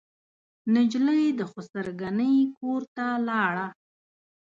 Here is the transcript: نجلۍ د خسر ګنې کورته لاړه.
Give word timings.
نجلۍ 0.73 1.23
د 1.39 1.41
خسر 1.51 1.85
ګنې 2.01 2.33
کورته 2.57 3.05
لاړه. 3.27 3.67